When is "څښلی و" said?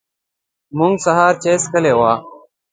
1.63-2.01